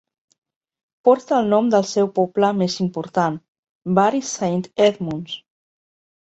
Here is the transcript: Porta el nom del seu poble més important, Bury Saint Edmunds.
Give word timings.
Porta 1.09 1.35
el 1.41 1.51
nom 1.55 1.69
del 1.75 1.85
seu 1.91 2.09
poble 2.15 2.51
més 2.63 2.79
important, 2.87 3.39
Bury 4.01 4.25
Saint 4.33 4.67
Edmunds. 4.91 5.41